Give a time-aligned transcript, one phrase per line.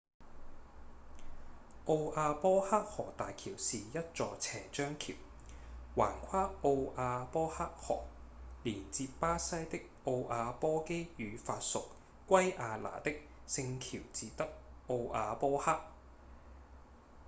[1.85, 5.13] 奧亞波克河大橋是一座斜張橋
[5.95, 8.05] 橫跨奧亞波克河
[8.63, 11.83] 連接巴西的奧亞波基與法屬
[12.25, 13.11] 圭亞那的
[13.47, 14.49] 聖喬治德
[14.87, 15.79] 奧亞波克